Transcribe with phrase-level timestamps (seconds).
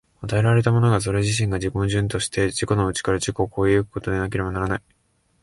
[0.23, 4.81] 与えられたものそれ自身が自己矛盾的として、自己の内から自己を越え行くことでなければならない。